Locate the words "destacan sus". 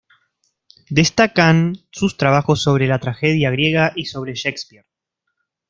0.89-2.17